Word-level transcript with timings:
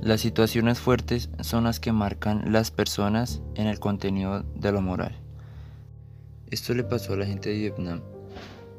Las 0.00 0.20
situaciones 0.20 0.78
fuertes 0.78 1.28
son 1.40 1.64
las 1.64 1.80
que 1.80 1.92
marcan 1.92 2.52
las 2.52 2.70
personas 2.70 3.42
en 3.56 3.66
el 3.66 3.78
contenido 3.78 4.44
de 4.54 4.72
lo 4.72 4.80
moral. 4.80 5.16
Esto 6.50 6.72
le 6.72 6.84
pasó 6.84 7.12
a 7.12 7.16
la 7.16 7.26
gente 7.26 7.50
de 7.50 7.58
Vietnam, 7.58 8.00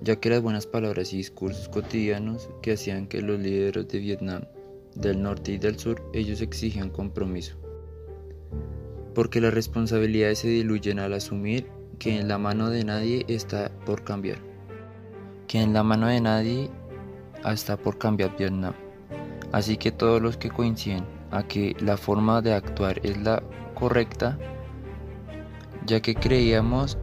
ya 0.00 0.16
que 0.16 0.30
las 0.30 0.40
buenas 0.40 0.66
palabras 0.66 1.12
y 1.12 1.18
discursos 1.18 1.68
cotidianos 1.68 2.48
que 2.62 2.72
hacían 2.72 3.06
que 3.06 3.20
los 3.20 3.38
líderes 3.38 3.88
de 3.88 3.98
Vietnam, 3.98 4.44
del 4.94 5.20
norte 5.22 5.52
y 5.52 5.58
del 5.58 5.78
sur, 5.78 6.02
ellos 6.14 6.40
exigían 6.40 6.90
compromiso. 6.90 7.56
Porque 9.14 9.40
las 9.40 9.52
responsabilidades 9.52 10.38
se 10.38 10.48
diluyen 10.48 11.00
al 11.00 11.12
asumir 11.12 11.66
que 11.98 12.18
en 12.18 12.28
la 12.28 12.38
mano 12.38 12.70
de 12.70 12.84
nadie 12.84 13.26
está 13.28 13.70
por 13.84 14.04
cambiar. 14.04 14.38
Que 15.48 15.60
en 15.60 15.74
la 15.74 15.82
mano 15.82 16.06
de 16.06 16.20
nadie 16.20 16.70
está 17.44 17.76
por 17.76 17.98
cambiar 17.98 18.36
Vietnam. 18.38 18.74
Así 19.52 19.76
que 19.76 19.90
todos 19.90 20.22
los 20.22 20.36
que 20.36 20.50
coinciden 20.50 21.04
a 21.30 21.42
que 21.42 21.76
la 21.80 21.96
forma 21.96 22.42
de 22.42 22.54
actuar 22.54 23.00
es 23.02 23.18
la 23.18 23.42
correcta, 23.74 24.38
ya 25.86 26.00
que 26.00 26.14
creíamos 26.14 26.98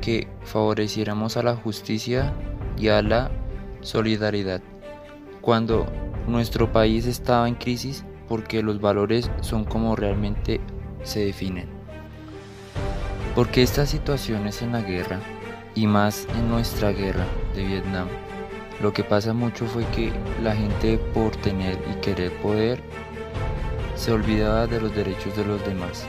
que 0.00 0.28
favoreciéramos 0.44 1.36
a 1.36 1.42
la 1.42 1.56
justicia 1.56 2.32
y 2.76 2.88
a 2.88 3.02
la 3.02 3.30
solidaridad, 3.80 4.62
cuando 5.40 5.86
nuestro 6.26 6.72
país 6.72 7.06
estaba 7.06 7.48
en 7.48 7.54
crisis 7.54 8.04
porque 8.28 8.62
los 8.62 8.80
valores 8.80 9.30
son 9.40 9.64
como 9.64 9.96
realmente 9.96 10.60
se 11.02 11.24
definen. 11.24 11.68
Porque 13.34 13.62
estas 13.62 13.88
situaciones 13.88 14.62
en 14.62 14.72
la 14.72 14.82
guerra, 14.82 15.20
y 15.74 15.86
más 15.86 16.26
en 16.36 16.48
nuestra 16.48 16.90
guerra 16.90 17.24
de 17.54 17.64
Vietnam, 17.64 18.08
lo 18.80 18.92
que 18.92 19.02
pasa 19.02 19.32
mucho 19.32 19.66
fue 19.66 19.84
que 19.86 20.12
la 20.42 20.54
gente 20.54 20.98
por 20.98 21.34
tener 21.36 21.78
y 21.90 22.00
querer 22.00 22.32
poder 22.40 22.80
se 23.96 24.12
olvidaba 24.12 24.66
de 24.66 24.80
los 24.80 24.94
derechos 24.94 25.36
de 25.36 25.44
los 25.44 25.64
demás. 25.66 26.04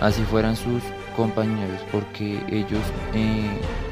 Así 0.00 0.22
fueran 0.22 0.56
sus 0.56 0.82
compañeros 1.14 1.80
porque 1.92 2.40
ellos 2.48 2.80
eh, 3.14 3.50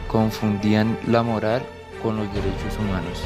confundían 0.08 0.98
la 1.06 1.22
moral 1.22 1.62
con 2.02 2.16
los 2.16 2.26
derechos 2.32 2.78
humanos 2.78 3.20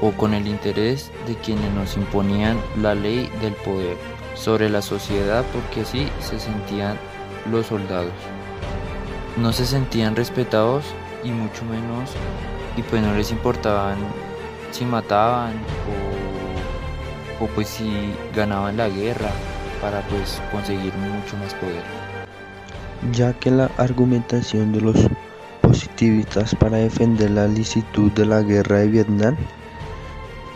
o 0.00 0.12
con 0.12 0.32
el 0.32 0.46
interés 0.46 1.10
de 1.26 1.34
quienes 1.34 1.70
nos 1.74 1.96
imponían 1.96 2.58
la 2.80 2.94
ley 2.94 3.30
del 3.42 3.52
poder 3.52 3.96
sobre 4.34 4.70
la 4.70 4.80
sociedad 4.80 5.44
porque 5.52 5.82
así 5.82 6.08
se 6.20 6.40
sentían 6.40 6.96
los 7.50 7.66
soldados. 7.66 8.12
No 9.36 9.52
se 9.52 9.66
sentían 9.66 10.16
respetados 10.16 10.84
y 11.22 11.30
mucho 11.30 11.64
menos 11.64 12.10
y 12.78 12.82
pues 12.82 13.02
no 13.02 13.12
les 13.14 13.32
importaban 13.32 13.98
si 14.70 14.84
mataban 14.84 15.54
o, 17.40 17.44
o 17.44 17.48
pues 17.48 17.66
si 17.66 18.14
ganaban 18.36 18.76
la 18.76 18.88
guerra 18.88 19.30
para 19.80 20.00
pues 20.08 20.40
conseguir 20.52 20.92
mucho 20.94 21.36
más 21.38 21.54
poder. 21.54 21.82
Ya 23.12 23.32
que 23.32 23.50
la 23.50 23.68
argumentación 23.78 24.72
de 24.72 24.80
los 24.80 24.96
positivistas 25.60 26.54
para 26.54 26.76
defender 26.76 27.30
la 27.30 27.48
licitud 27.48 28.12
de 28.12 28.26
la 28.26 28.42
guerra 28.42 28.78
de 28.78 28.88
Vietnam, 28.88 29.36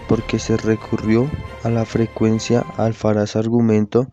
porque 0.09 0.39
se 0.39 0.57
recurrió 0.57 1.29
a 1.65 1.71
la 1.71 1.85
frecuencia 1.85 2.65
al 2.77 2.95
faraz 2.95 3.35
argumento 3.35 4.07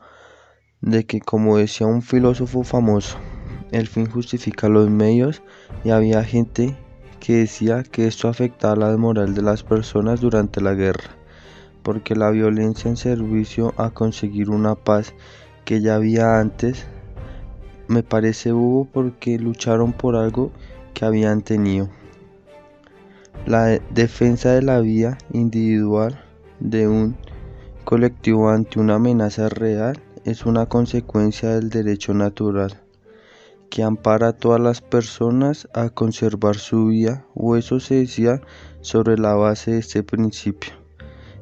de 0.81 1.05
que, 1.05 1.19
como 1.19 1.57
decía 1.57 1.85
un 1.85 2.02
filósofo 2.02 2.63
famoso, 2.63 3.17
el 3.71 3.87
fin 3.87 4.09
justifica 4.09 4.67
los 4.67 4.89
medios 4.89 5.43
y 5.83 5.91
había 5.91 6.23
gente 6.23 6.75
que 7.20 7.38
decía 7.38 7.84
que 7.84 8.08
esto 8.08 8.28
afectaba 8.28 8.75
la 8.75 8.98
moral 8.98 9.33
de 9.33 9.42
las 9.42 9.64
personas 9.64 10.21
durante 10.21 10.61
la 10.61 10.73
guerra, 10.73 11.10
porque 11.83 12.16
la 12.16 12.30
violencia 12.32 12.89
en 12.89 12.98
servicio 12.98 13.73
a 13.77 13.89
conseguir 13.92 14.49
una 14.49 14.76
paz 14.76 15.14
que 15.66 15.82
ya 15.82 15.95
había 15.95 16.39
antes 16.39 16.86
me 17.88 18.04
parece 18.04 18.52
bobo 18.52 18.86
porque 18.86 19.39
lucharon 19.39 19.93
por 19.93 20.16
algo 20.16 20.52
que 20.93 21.05
habían 21.05 21.42
tenido. 21.42 21.89
La 23.45 23.80
defensa 23.89 24.52
de 24.52 24.61
la 24.61 24.80
vida 24.80 25.17
individual 25.33 26.23
de 26.60 26.88
un 26.88 27.16
colectivo 27.83 28.49
ante 28.49 28.80
una 28.80 28.95
amenaza 28.95 29.49
real 29.49 29.99
es 30.26 30.45
una 30.45 30.67
consecuencia 30.67 31.49
del 31.55 31.70
derecho 31.70 32.14
natural 32.14 32.80
que 33.69 33.83
ampara 33.83 34.30
a 34.30 34.33
todas 34.33 34.59
las 34.59 34.81
personas 34.81 35.67
a 35.73 35.89
conservar 35.89 36.55
su 36.55 36.87
vida 36.87 37.25
o 37.35 37.55
eso 37.55 37.80
se 37.80 37.95
decía 37.95 38.41
sobre 38.81 39.17
la 39.17 39.35
base 39.35 39.71
de 39.71 39.80
este 39.80 40.03
principio. 40.03 40.73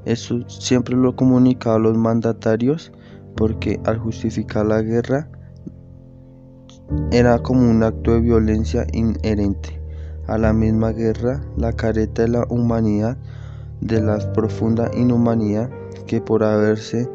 Eso 0.05 0.47
siempre 0.47 0.95
lo 0.95 1.15
comunicado 1.15 1.79
los 1.79 1.97
mandatarios 1.97 2.91
porque 3.35 3.79
al 3.85 3.97
justificar 3.97 4.65
la 4.65 4.81
guerra 4.81 5.29
era 7.11 7.39
como 7.39 7.69
un 7.69 7.83
acto 7.83 8.13
de 8.13 8.21
violencia 8.21 8.87
inherente 8.93 9.81
a 10.27 10.37
la 10.37 10.53
misma 10.53 10.91
guerra, 10.91 11.41
la 11.57 11.73
careta 11.73 12.23
de 12.23 12.29
la 12.29 12.45
humanidad, 12.49 13.17
de 13.81 14.01
la 14.01 14.17
profunda 14.33 14.89
inhumanidad 14.93 15.69
que 16.05 16.21
por 16.21 16.43
haberse 16.43 17.09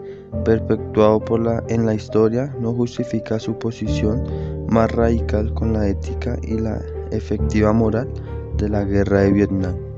perpetuado 0.44 1.20
por 1.20 1.40
la, 1.40 1.62
en 1.68 1.86
la 1.86 1.94
historia 1.94 2.54
no 2.60 2.72
justifica 2.72 3.38
su 3.38 3.58
posición 3.58 4.24
más 4.72 4.90
radical 4.90 5.52
con 5.52 5.74
la 5.74 5.86
ética 5.86 6.36
y 6.42 6.58
la 6.58 6.80
efectiva 7.10 7.72
moral 7.72 8.08
de 8.56 8.70
la 8.70 8.84
guerra 8.84 9.20
de 9.20 9.32
Vietnam. 9.32 9.91